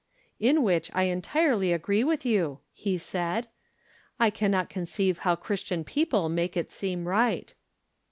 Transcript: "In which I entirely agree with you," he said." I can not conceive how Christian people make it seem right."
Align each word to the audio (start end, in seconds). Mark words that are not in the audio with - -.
"In 0.49 0.63
which 0.63 0.89
I 0.95 1.03
entirely 1.03 1.71
agree 1.71 2.03
with 2.03 2.25
you," 2.25 2.57
he 2.73 2.97
said." 2.97 3.47
I 4.19 4.31
can 4.31 4.49
not 4.49 4.67
conceive 4.67 5.19
how 5.19 5.35
Christian 5.35 5.83
people 5.83 6.27
make 6.27 6.57
it 6.57 6.71
seem 6.71 7.07
right." 7.07 7.53